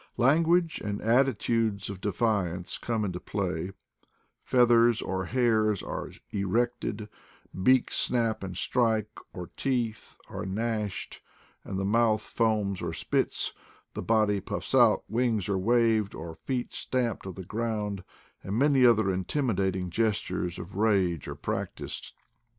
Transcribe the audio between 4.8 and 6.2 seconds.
or hairs are